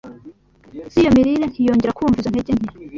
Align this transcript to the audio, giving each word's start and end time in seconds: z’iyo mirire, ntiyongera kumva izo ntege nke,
z’iyo 0.91 1.09
mirire, 1.15 1.45
ntiyongera 1.47 1.95
kumva 1.97 2.17
izo 2.21 2.29
ntege 2.31 2.51
nke, 2.57 2.67